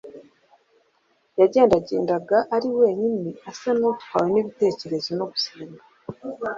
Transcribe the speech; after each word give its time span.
Yagendagendaga 1.39 2.37
ari 2.55 2.69
wenyine, 2.79 3.29
asa 3.49 3.69
n'uwatwawe 3.75 4.27
n'ibitekerezo 4.31 5.09
no 5.19 5.25
gusenga; 5.31 5.81